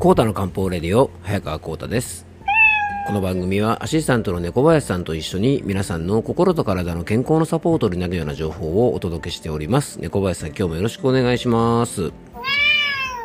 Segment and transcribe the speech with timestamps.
[0.00, 2.26] コータの漢方レディオ早川コータです。
[3.06, 10.00] この番組はアシスタントの猫林さんと一緒に皆さんの心と体の健康のサポートになるような情報をお届けしております。
[10.00, 12.12] 猫林さん今日もよろしくお願いします。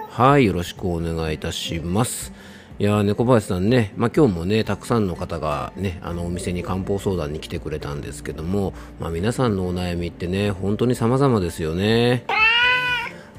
[0.09, 2.33] はいよろしくお願いいたします。
[2.77, 12.25] いや猫林さんね、まあ、今日もねたくさんの方がねあのお店に漢方相談に来てくれたんですけども、まあ、皆さんのお悩みってね本当に様々ですよね。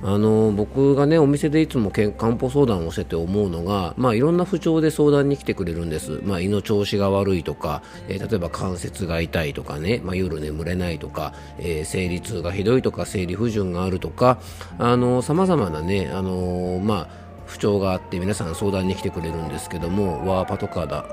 [0.03, 14.39] あの僕がねお店でいつも漢方相談をしてて思うのが、まあ、いろんな不調で相談に来てくれるんです、まあ、胃の調子が悪いとか、えー、例えば関節が痛いとかね、まあ、夜眠れないとか、えー、生理痛がひどいとか生理不順があるとか
[14.79, 14.97] さ
[15.35, 17.09] まざまなね、あの、まあ、
[17.47, 21.07] 不調があって皆さん相談に来てくれるんですけどもわーパトカーだ。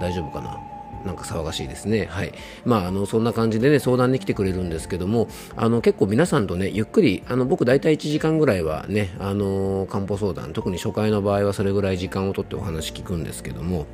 [0.00, 0.58] 大丈夫かな？
[1.04, 2.06] なんか騒がしいですね。
[2.10, 2.32] はい。
[2.64, 13.86] まあ、あの、そんな感じでね、相談に来てくれるんですけども、あの、結構皆さんとね、ゆっくり、あの、僕大体1時間ぐらいはね、あの、漢方相談、特に初回の場合はそれぐらい時間をとってお話聞くんですけども、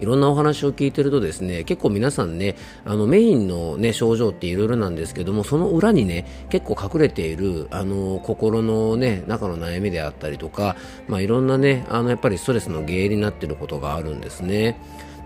[0.00, 10.76] いろんなお話を聞いてるとですね結構皆さんねあのメインの、ね、症状っていろいろなんですけどもその裏にね結構隠れているあの心の、ね、中の悩みであったりとか、
[11.08, 14.78] まあ、いろんなねあのやっぱりストレスの原因になっていることがあるんですね。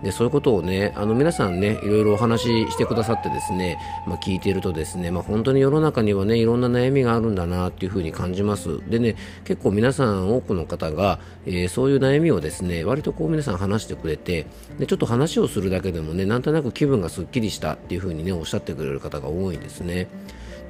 [0.03, 14.47] でそういうことをねあの皆さんねいろいろお話ししてくださってですね、まあ、聞いているとですね、まあ、本当に世の中にはねいろんな悩みがあるんだなっていうふうに感じますでね結構皆さん多くの方が、えー、そういう悩みをですね割とこう皆さん話してくれて
[14.79, 20.07] でちょっと話をするだけでもねなんとなく気分がすっきりしたっていうふうにねおっしゃってくれる方が多いんですね。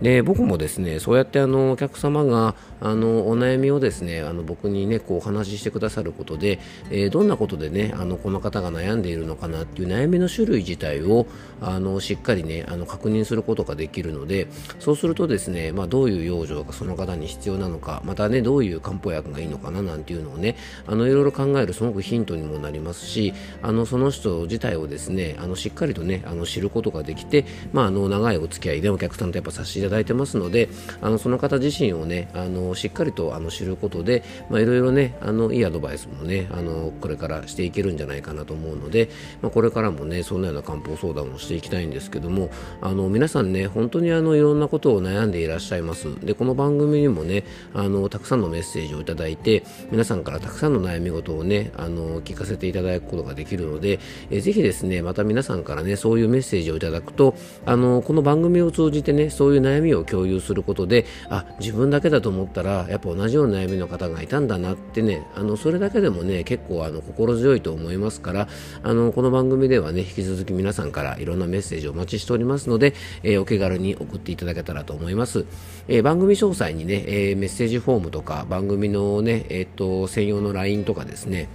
[0.02, 11.28] で僕もですねそうやってあのお客様があのお悩みをですねあの僕にねこうお話ししてくださることで、えー、どんなことでねあのこの方が悩んでいるのかなっていう悩みの種類自体を
[11.62, 14.48] あのしっかりねあの確認することができるので
[14.80, 20.56] そうするとですね、まあ、どういう養生がその方に必要なのかまたねどういう漢方薬がいいのかななんていうのをね
[20.88, 30.70] あのいろいろ考えるすごくヒントにもなりますしあのその人自体をですねあのしっかりとねあの知ることができて、まあ、あの長いお付き合いでお客さんとやっぱさせていただいてますので
[31.02, 39.10] あのその方自身をねあのしっかりとあの知ることで、まあ、いろいろねあのいいアドバイスもねあのこれからしていけるんじゃないかなと思うので、
[39.42, 42.50] まあ、これからもねそんなような漢方相談をしていきたいんですけども
[42.82, 46.08] あの皆さんね本当にあのいろんなことを悩んでいらっしゃいます。
[46.26, 47.44] でこの番組にもね
[47.74, 54.00] あのたくさんのメッセージをいただいて皆さんからたくさんの悩み事をねあの聞かせていただくことができるので、
[54.30, 57.36] えぜひですねまた皆さんからねそういうメッセージをいただくと
[57.66, 68.48] あのこの番組を通じてねそういう悩みを共有することであ自分だけだと思ったらやっぱ同じような悩みの方がいたんだなってねあのそれだけでもね結構あの心強いと思いますから
[68.84, 72.94] あのこの番組ではね引き続き皆さんからいろんなメッセージをお待ちしておりますので、
[73.24, 75.46] えー、お気軽に送っていただけたらと思います、
[75.88, 81.48] えー、番組詳細にね、えー、メッセージフォームとか番組のね、えーと専用の LINE とかですね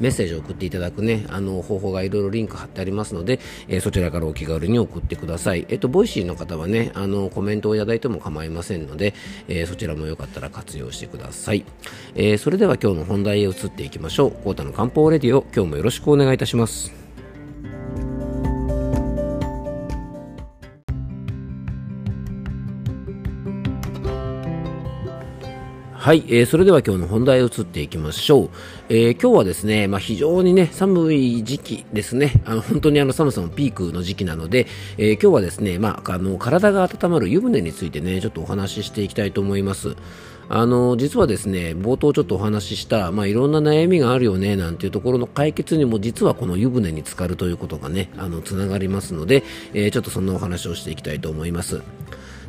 [0.00, 5.66] メッセージを送っていただくね、あの、方法がいろいろリンク貼ってありますので、えー、そちらからお気軽に送ってください。
[5.68, 9.14] えっ、と、ボイシーの方はね、あの、コメントをいただいても構いませんので、
[9.48, 11.64] えー、そちらもよかったら活用してください。
[12.14, 14.30] えー、それでは今日の本題へ移っていきましょう。
[14.44, 17.07] コータの漢方レディオ、今日もよろしくお願いいたします。
[26.08, 28.50] はい、えー、それでは今日の本題へ移っていきましょう。
[28.88, 32.40] えー、今日はですね、まあ、非常にね、寒い時期ですね。
[32.46, 39.96] あの、本当にあの寒さのピークの時期なので、えー、今日はですね、まあ、あの、体が温まる湯船についてね、ちょっとお話ししていきたいと思います。
[40.48, 49.44] あの、実はですね、冒頭ちょっとお話しした、まあ、いろんな悩みがあるよね、なんていうところの解決にも、実はこの湯船に浸かるということがね、あの、つながりますので、
[49.74, 51.82] えー、ちょっとそんなお話をしていきたいと思います。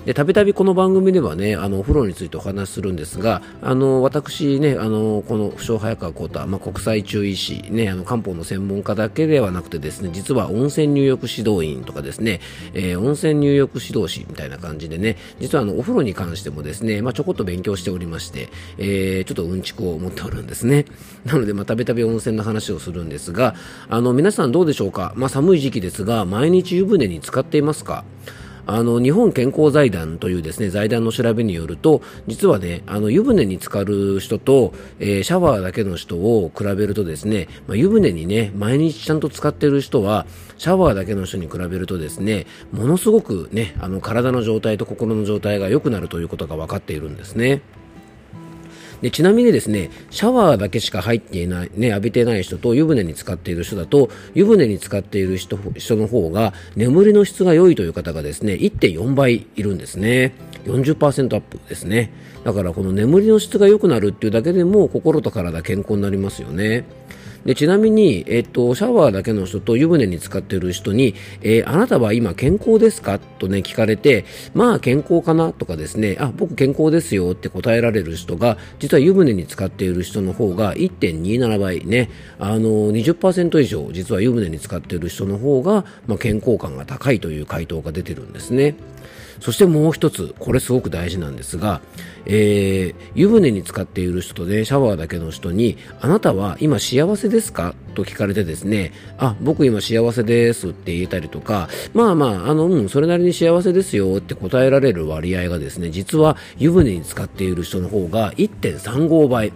[0.06, 12.40] で、たびたびこの番組ではね、あの、お風呂についてお話しするんですが、あの、私ね、あの、この不詳早川幸太、まあ、国際中医師、ね、あの、漢方の専門家だけではなくてですね、実は温泉入浴指導員とかですね、
[12.74, 20.86] えー、温泉入浴指導士みたいな感じでね、実はあの、お風呂に関してもですね、まあ、ちょこっと勉強しておりまして、えー、ちょっとうんちくを持っておるんですね。
[21.26, 23.54] なので、まあ、たびたび温泉の話をするんですが、
[23.90, 25.14] あの、皆さんどうでしょうか？
[25.18, 28.06] まあ、寒い時期ですが、毎日湯船に浸かっていますか？
[28.72, 40.28] あの日本健康財団というですね財団の調べによると実はねあの湯船に浸かる人と、えー、シャワーだけの人を比べるとですね、まあ、湯船にね毎日ちゃんと使っている人は
[40.60, 47.64] シャワーだけの人に比べるとですねものすごくねあの体の状態と心の状態が良くなるということが分かっているんですね。
[49.02, 60.34] でちなみにですね、シャワーだけしか入っていない、ね、浴びてない人と湯船に使っている人だと、湯船に使っている人人の方が眠りの質が良いという方がですね、1.4倍いるんですね。
[60.66, 62.12] 40%アップですね
[62.44, 66.86] だからこの眠りの質が良くなるっていうだけでも心と体健康になりますよね
[67.46, 73.20] でちなみに、えっと、シャワーだけの人と湯船に浸かっている人に、えー、あなたは今健康ですか？
[73.20, 75.54] とね、聞かれて、まあ健康かな？
[75.54, 82.10] とかですね、あ、僕健康ですよって答えられる人が、実は湯船に浸かっている人の方が1.27倍ね、
[82.40, 88.76] あの、20%以上、実は湯船に浸かっている人の方が、まあ、健康感が高いという回答が出てるんですね。
[89.40, 91.82] そしてもう一つ、これすごく大事なんですが、
[92.26, 97.74] えー、湯船に浸かっている人とね、シャワーだけの人に、あなたは今幸せですか？
[97.96, 109.54] と聞かれてですね、あ、僕今幸せですって言えたりとか、まあまあ、あの、うん、それなりに幸せですよって答えられる割合がですね、実は湯船に浸かっている人の方が1.35倍。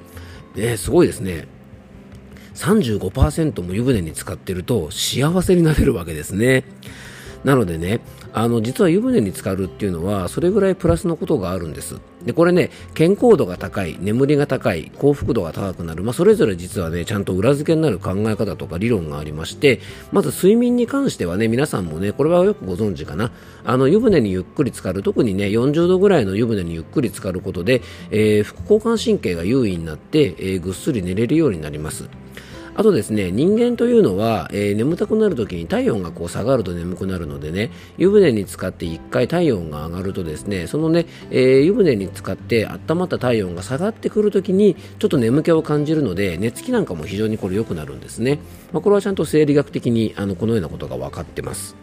[0.56, 1.48] ね、すごいですね。
[2.56, 6.64] 35%も湯船に浸かってると幸せになれるわけですね。
[7.44, 8.00] なのでね、
[8.34, 12.00] あの実は湯船に浸かるっていうのはそれぐらいプラスのことがあるんです。
[12.26, 19.82] でこれね健康度が高い眠りが高い幸福度が高くなる、まあ、それぞれ実はねちゃんと裏付けになる考え方とか理論がありまして
[20.14, 23.32] まず睡眠に関してはね皆さんもねこれはよくご存知かな。
[23.66, 25.04] あの湯船にゆっくり浸かる。
[25.04, 32.10] 特にね40度ぐらいの湯船にゆっくり浸かることで、えー、副交感神経が優位になって、えー、ぐっすり寝れるようになります。
[32.76, 48.40] あとですね、人間というのは、えー、眠たくなるときに体温がこう下がると眠くなるのでね、湯船に浸かって1回体温が上がるとですね、そのね、えー、湯船に浸かって温まった体温が下がってくるときに、ちょっと眠気を感じるので、寝つきなんかも非常にこれ良くなるんですね。
[48.74, 51.76] まあ、これはちゃんと生理学的にあのこのようなことが分かってます。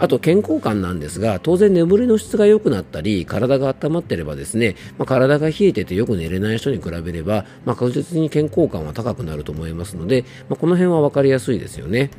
[0.00, 12.10] あと健康感なんですが、当然眠りの質が良くなったり、体が温まってればですね、まあ、体が冷えててよく寝れない人に比べれば、まあ、確実に健康感は高くなると思いますので、まあ、この辺は分かりやすいですよね。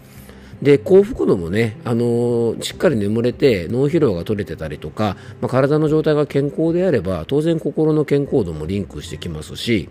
[0.61, 9.87] で幸福度もね、あのー、しっかり眠れて脳疲労が取れてたりとか、まあ、体の状態が健康であれば当然心の健康度もリンクしてきますし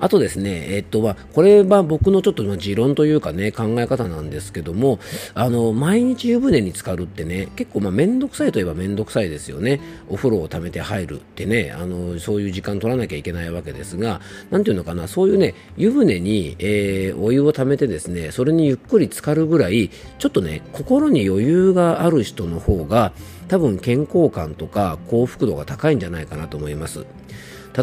[0.00, 4.98] あとですね、えっと、まあ、これは僕のちょっと持論というかね、考え方なんですけども、
[5.34, 9.80] あの、毎日湯船に浸かるってね、結構まあ、めんどくさいといえばめんどくさいですよね。
[10.08, 23.12] お風呂を溜めて入るってね、あの、そういう時間取らなきゃいけないわけですが、なんていうのかな、そういうね、湯船に、えー、お湯を溜めてですね、それにゆっくり浸かるぐらい、ちょっとね、心に余裕がある人の方が、
[23.48, 27.06] 多分健康感とか幸福度が高いんじゃないかなと思います。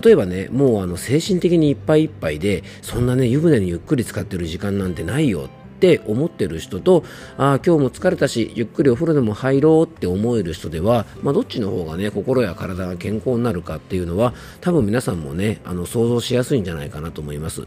[0.03, 7.05] 例えばね、もうあの精神的にいっぱいいっぱいで、そんなね、湯船にゆっくり使ってる時間なんてないよって思ってる人と、
[7.37, 17.65] ああ、今日も疲れたし、ゆっくりお風呂でも入ろうって思える人では、まあ、どっちの方がね、心や体が健康になるかっていうのは、多分皆さんもね、あの想像しやすいんじゃないかなと思います。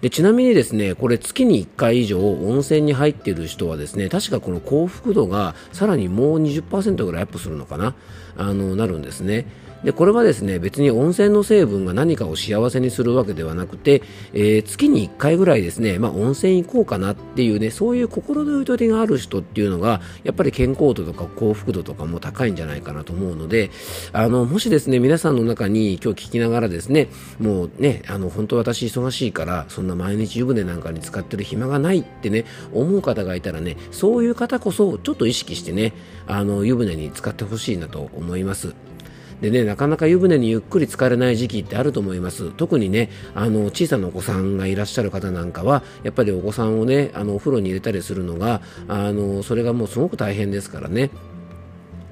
[0.00, 7.94] でちなみにですねこれ月に1回以上温泉に入っている人はですね確かこの幸福度がさらにもう20%ぐらいアップするのかな
[8.36, 9.46] あのなるんですね
[9.84, 23.70] でこれはですね別に温泉の成分が何かを幸せにするわけではなくて、えー、月に1回ぐらいですね、まあ、温泉行こうかなっていうねそういう心のゆとりがある人っていうのがやっぱり健康度とか幸福度とかも高いんじゃないかなと思うので
[24.12, 35.94] あのもしですね皆さんの中に今日聞きながらですねもうねあの本当私忙しいからそんな毎日湯船なんかに使ってる暇がないってね思う方がいたらねそういう方こそちょっと意識してね
[36.26, 38.74] あの湯船に使ってほしいなと思います。
[39.40, 42.50] でね、なかなか湯船にゆっくり浸かれない時期ってあると思います。
[42.50, 51.10] 特にね、あの、小さなお子さんがいらっしゃる方なんかは、やっぱりお子さんをね、あの、お風呂に入れたりするのが、あの、それがもうすごく大変ですからね。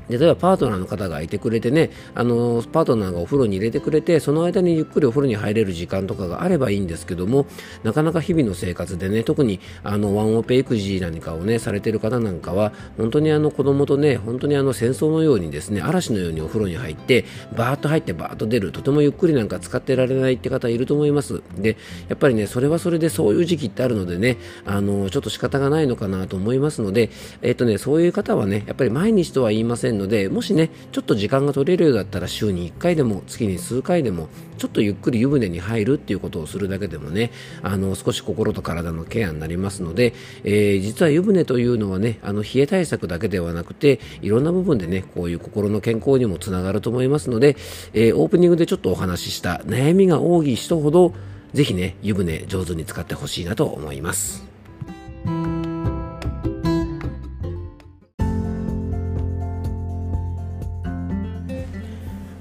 [0.08, 7.46] 例えばパートナーの方がいてくれてね、あのパートナーがお風呂に入れてくれて、その間にゆっくりお風呂に入れる時間とかがあればいいんですけども、
[7.82, 17.24] なかなか日々の生活でね、特にあのワンオペ育児何かをね、されてる方なんかは、本当にあの子供とね、本当にあの戦争のようにですね、嵐のようにお風呂に入って、
[17.56, 21.42] バーッと入ってバーッと出る、とてもゆっくりなんか使ってられないって方いると思います。
[21.56, 21.76] で、
[22.08, 27.10] やっぱりね、それはそれでそういう時期ってあるのでね、あの、ちょっと仕方がないのかなと思いますので、
[27.42, 34.28] えっとね、そういう方はね、やっぱり毎日とは言いませんので、もしね、ちょっと時間が取れるようだったら週に1回でも月に数回でも
[34.58, 37.30] ちょっとゆっくり湯船に入るっていうことをするだけでもね
[37.62, 40.12] あの少し心と体のケアになりますので、
[40.44, 47.56] えー、実は湯船というのはねあの冷え対策だけではなくていろんな部分でねこういう心の健康にもつながると思いますので、
[47.94, 51.14] えー、オープニングでちょっとお話しした悩みが多い人ほど
[51.54, 54.47] ぜひね湯船上手に使ってほしいなと思います。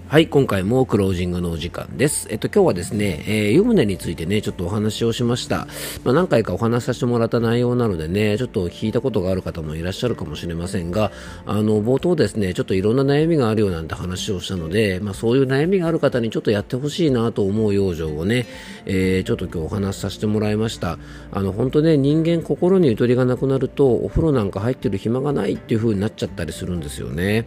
[0.10, 2.30] はい、今回もクロージングのお時間です。
[2.32, 5.68] えっと、今日はですね、えー、湯船についてね、ちょっとお話をしました。
[6.06, 11.12] まあ、何回かお話しさせてもらった内容なのでね、ちょっと聞いたことがある方もいらっしゃるかもしれませんが、
[11.46, 18.46] あの、冒頭ですね、ちょっといろんな悩みがあるよなんて話をしたので、まあ、そういう悩みがある方にちょっとやってほしいなと思う養生をね、
[18.86, 21.00] えー、ちょっと今日お話しさせてもらいました。
[21.34, 27.46] あの、本当ね、人間心にゆとりがなくなると、お風呂なんか入ってる暇がないっていう風になっちゃったりするんですよね。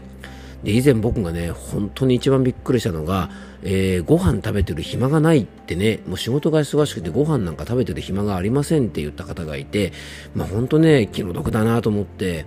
[0.62, 3.30] で以前僕がね本当に一番びっくりしたのが、
[3.62, 9.92] えー、ご飯食べてる暇がないってねもう仕事が忙しくてご飯なんか食べてる暇がありませんって言った方がいて
[10.34, 12.44] まあ本当ね気の毒だなと思って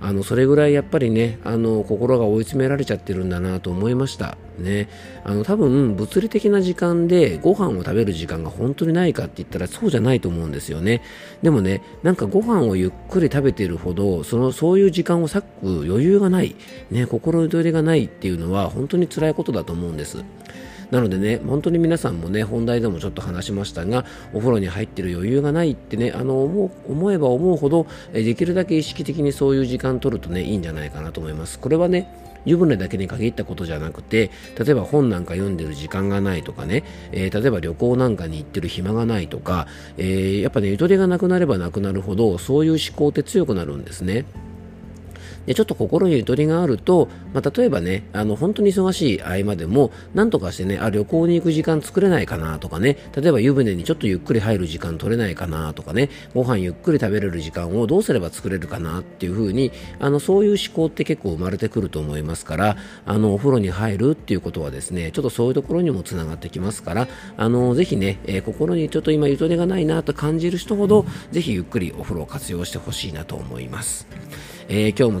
[0.00, 4.38] あのそれぐらいやっぱりねあの心が追い詰められちゃってるんだなと思いました。
[4.60, 4.88] ね。
[5.24, 11.02] あの多分物理的な時間でご飯を食べる時間が本当にないかって言ったらそうじゃないと思うんですよね。
[11.42, 16.54] でもねなんかご飯をゆっくり食べているほどそのそういう時間を割く余裕がない
[16.90, 20.24] ね心ゆとりがないっていうのは本当に辛いことだと思うんです。
[20.90, 31.60] なのでね、本当に皆さんもね、本題でもちょっと話しましたが、お風呂に入ってる余裕がないってね、あの思う思えば思うほど、できるだけ意識的にそういう時間取るとね、いいんじゃないかなと思います。
[31.60, 32.12] これはね、
[32.44, 39.66] 湯船だけに限ったことじゃなくて例えば本なんか読んでる時間がないとかね、えー、例えば旅行なんかに行ってる暇がないとか、
[39.96, 44.24] えー、やっぱねゆとりがなくなればなくなるほどそういう思考って強くなるんですね。
[45.46, 74.06] でちょっと心にゆとりがあると、まあ、例えばね、あの本当に忙しい合間でも、なんとかしてね、あ旅行に行く時間作れないかなとかね、例えば湯船にちょっとゆっくり入る時間取れないかなとかね、ご飯ゆっくり食べれる時間をどうすれば作れるかなっていう風に、あのそういう思考って結構生まれてくると思いますから、あのお風呂に入るっていうことはですね、ちょっとそういうところにもつながってきますから、あのぜひね、えー、心にちょっと今ゆとりがないなと感じる人ほど、ぜひゆっくりお風呂を活用してほしいなと思います。
[74.72, 75.20] えー、今日も